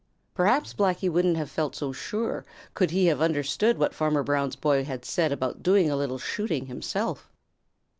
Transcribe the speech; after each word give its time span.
Perhaps 0.33 0.73
Blacky 0.73 1.07
wouldn't 1.11 1.37
have 1.37 1.51
felt 1.51 1.75
so 1.75 1.91
sure 1.91 2.43
could 2.73 2.89
he 2.89 3.05
have 3.05 3.21
understood 3.21 3.77
what 3.77 3.93
Farmer 3.93 4.23
Brown's 4.23 4.55
boy 4.55 4.83
had 4.83 5.05
said 5.05 5.31
about 5.31 5.61
doing 5.61 5.91
a 5.91 5.95
little 5.95 6.17
shooting 6.17 6.65
himself. 6.65 7.29